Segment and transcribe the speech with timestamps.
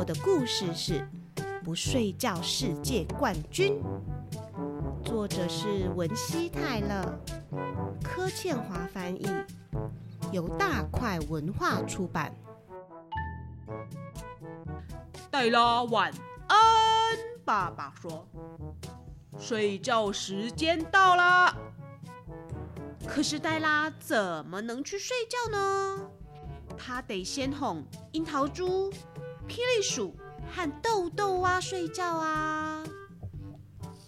[0.00, 0.94] 我的故事是
[1.62, 3.82] 《不睡觉世界冠军》，
[5.04, 7.20] 作者是文西泰勒，
[8.02, 9.28] 柯倩华翻译，
[10.32, 12.34] 由大块文化出版。
[15.30, 16.10] 黛拉晚
[16.48, 16.56] 安，
[17.44, 18.26] 爸爸说
[19.38, 21.54] ：“睡觉时间到了。”
[23.06, 26.08] 可是黛拉怎么能去睡觉呢？
[26.78, 28.90] 她得先哄樱桃猪、
[29.50, 30.16] 霹雳鼠
[30.54, 32.84] 和豆豆蛙睡觉啊！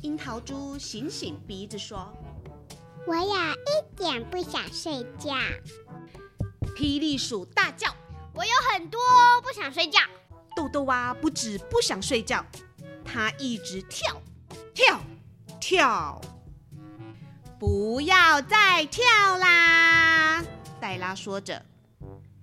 [0.00, 2.12] 樱桃猪醒醒鼻子说
[3.08, 5.34] ：“我呀一点不想睡觉。”
[6.78, 7.92] 霹雳鼠大叫
[8.34, 9.00] ：“我有很多
[9.42, 9.98] 不想睡觉。”
[10.54, 12.46] 豆豆蛙不止不想睡觉，
[13.04, 14.22] 它一直跳，
[14.72, 15.00] 跳，
[15.60, 16.20] 跳。
[17.58, 19.04] 不要再跳
[19.38, 20.44] 啦！
[20.80, 21.64] 黛拉说着，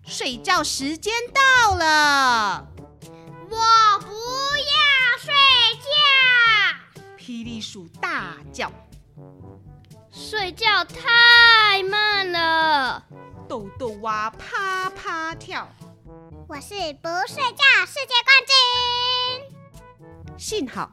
[0.04, 2.68] 睡觉时间到了。
[3.50, 4.08] 我不
[4.58, 5.34] 要睡
[5.82, 7.00] 觉！
[7.18, 8.72] 霹雳鼠大叫。
[10.12, 13.04] 睡觉太慢了。
[13.48, 15.68] 豆豆蛙啪啪跳。
[16.48, 18.56] 我是不睡觉世界冠军。
[20.38, 20.92] 幸好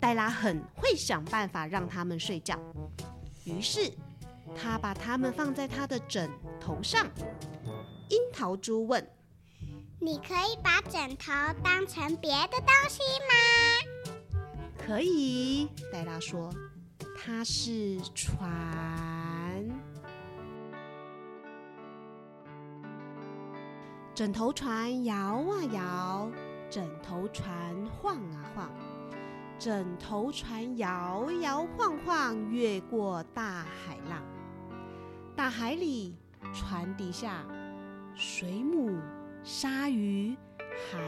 [0.00, 2.58] 黛拉很会想办法让他们睡觉。
[3.44, 3.92] 于是，
[4.54, 7.06] 他把它们放在他的枕头上。
[8.08, 9.04] 樱桃猪问
[10.06, 11.32] ：“你可以把枕头
[11.64, 13.34] 当成别的东西吗
[14.78, 16.48] ？”“可以。”黛拉说
[17.18, 18.46] ，“它是船。”
[24.14, 26.30] 枕头船摇啊摇，
[26.70, 28.70] 枕头船晃啊晃。
[29.58, 34.22] 枕头船摇摇晃晃，越过大海浪。
[35.34, 36.14] 大海里，
[36.54, 37.44] 船底下，
[38.14, 39.00] 水母、
[39.48, 40.98] 鲨鱼、海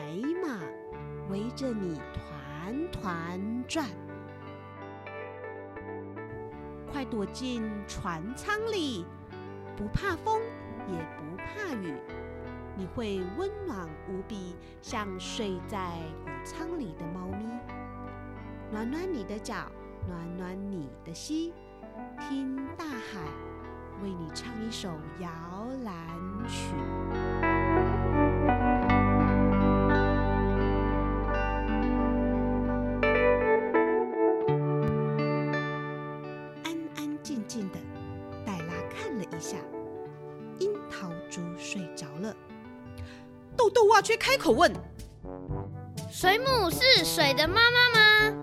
[0.41, 0.61] 马
[1.29, 3.85] 围着你团团转。
[6.87, 9.05] 快躲进船舱里，
[9.77, 10.41] 不怕风，
[10.87, 11.93] 也不怕雨，
[12.77, 17.45] 你会温暖无比，像睡在谷仓里的猫咪。
[18.71, 19.69] 暖暖你的脚，
[20.07, 21.53] 暖暖你的心，
[22.21, 23.19] 听大海
[24.01, 24.89] 为你唱一首
[25.19, 25.29] 摇
[25.83, 25.99] 篮
[26.47, 26.73] 曲。
[43.69, 44.73] 豆豆蛙却开口问
[46.11, 48.43] ：“水母是水的妈妈吗？”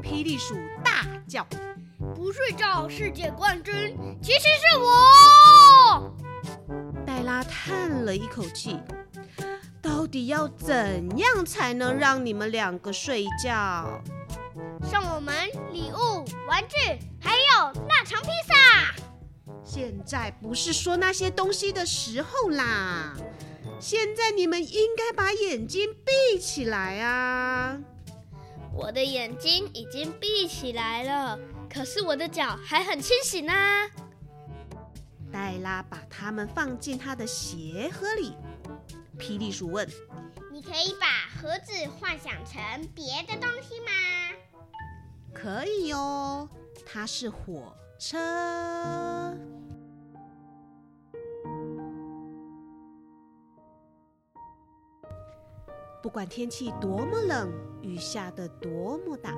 [0.00, 0.54] 霹雳鼠
[0.84, 1.44] 大叫
[2.14, 6.14] ：“不睡觉世界冠军其实是我！”
[7.04, 8.78] 黛拉叹了一口气
[9.82, 14.00] ：“到底要怎样才能让你们两个睡觉？
[14.84, 15.34] 送我们
[15.72, 16.76] 礼物、玩具，
[17.20, 18.94] 还有腊肠披萨。
[19.64, 23.12] 现在不是说那些东西的时候啦！
[23.80, 27.80] 现在你们应该把眼睛闭起来啊！”
[28.72, 33.52] 我的眼睛已经闭起来了，可是我的脚还很清醒呢。
[35.32, 38.34] 黛拉把它们放进她的鞋盒里。
[39.18, 39.88] 霹雳鼠问
[40.52, 43.90] ：“你可以把盒子幻想成别的东西吗
[45.34, 46.48] ？”“可以哦，
[46.86, 48.18] 它是火车。”
[56.02, 57.52] 不管天气多么冷，
[57.82, 59.34] 雨下得多么大，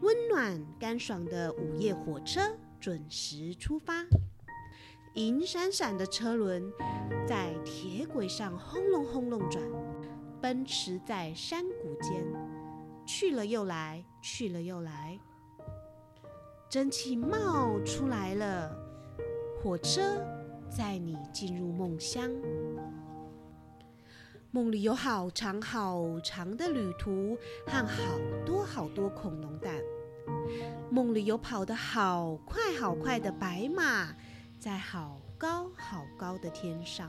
[0.00, 2.40] 温暖干爽的午夜火车
[2.80, 4.04] 准时出发。
[5.14, 6.72] 银闪闪的车轮
[7.26, 9.62] 在铁轨上轰隆轰隆转，
[10.40, 12.24] 奔驰在山谷间，
[13.06, 15.18] 去了又来，去了又来。
[16.68, 18.76] 蒸汽冒出来了，
[19.62, 20.00] 火车
[20.68, 22.30] 载你进入梦乡。
[24.52, 27.38] 梦里有好长好长的旅途
[27.68, 29.72] 和好多好多恐龙蛋。
[30.90, 34.12] 梦里有跑得好快好快的白马，
[34.58, 37.08] 在好高好高的天上。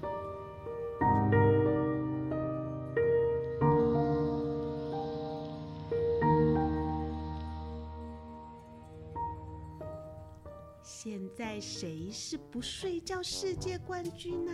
[10.83, 14.51] 现在谁是不睡觉世界冠军呢？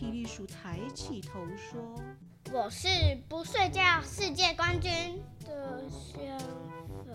[0.00, 1.94] 霹雳鼠抬起头说
[2.50, 2.88] ：“我是
[3.28, 4.90] 不睡觉世界冠军
[5.44, 6.38] 的相
[7.04, 7.14] 反。”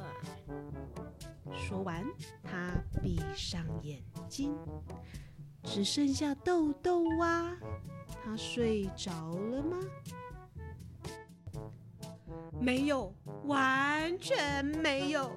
[1.57, 2.05] 说完，
[2.43, 3.99] 他闭上眼
[4.29, 4.55] 睛，
[5.63, 7.57] 只剩下豆豆蛙。
[8.23, 9.79] 他睡着了吗？
[12.61, 13.11] 没有，
[13.45, 15.31] 完全没有。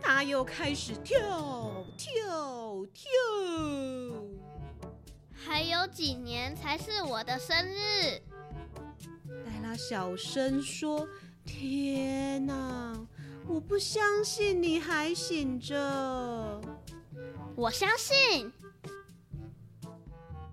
[0.00, 3.10] 他又开始跳跳跳。
[5.46, 8.20] 还有几年才是我的生日？
[9.44, 11.06] 黛拉小声说
[11.44, 13.06] ：“天哪，
[13.46, 16.60] 我不相信你还醒着。”
[17.54, 18.50] 我相信，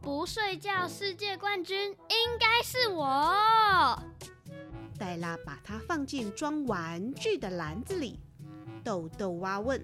[0.02, 3.98] 不睡觉世界冠军应该是我。
[5.00, 8.20] 黛拉把它放进装玩具的篮子里。
[8.84, 9.84] 豆豆蛙问：“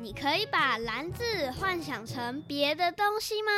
[0.00, 1.22] 你可以把篮子
[1.52, 3.50] 幻想成别的东西吗？”“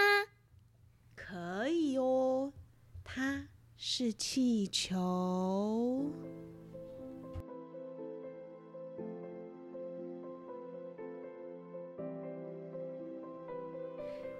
[1.14, 2.52] 可以哦，
[3.04, 6.10] 它是气球。”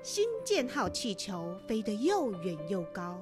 [0.02, 3.20] 新建号气球飞得又远又高，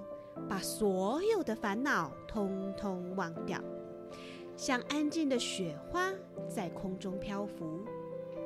[0.48, 3.62] 把所有的烦恼通通忘掉，
[4.56, 6.10] 像安静的雪花
[6.48, 7.84] 在空中漂浮，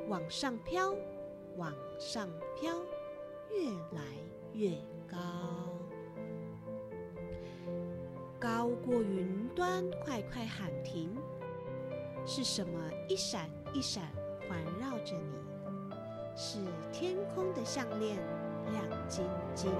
[0.09, 0.93] 往上飘，
[1.55, 2.29] 往上
[2.59, 2.75] 飘，
[3.49, 4.03] 越来
[4.53, 4.71] 越
[5.07, 5.17] 高，
[8.39, 11.15] 高过云端，快快喊停！
[12.25, 14.03] 是什么一闪一闪
[14.49, 15.45] 环绕着你？
[16.35, 16.59] 是
[16.91, 18.17] 天空的项链，
[18.71, 19.23] 亮晶
[19.53, 19.71] 晶。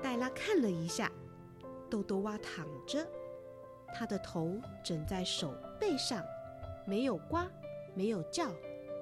[0.00, 1.10] 黛拉看了一下，
[1.90, 3.06] 豆豆蛙躺着，
[3.92, 6.24] 他的头枕在手背上，
[6.84, 7.38] 没有呱，
[7.94, 8.50] 没有叫，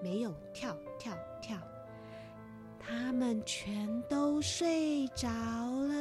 [0.02, 1.56] 没有跳跳跳，
[2.78, 6.00] 他们全都睡着了。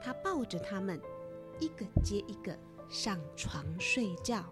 [0.00, 1.00] 他抱着他们，
[1.60, 2.58] 一个接一个
[2.88, 4.44] 上床睡觉。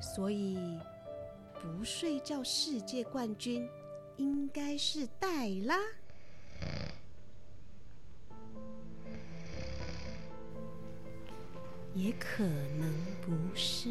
[0.00, 0.78] 所以，
[1.64, 3.66] 不睡觉世界冠军
[4.18, 5.78] 应该是黛拉，
[11.94, 13.88] 也可能不是。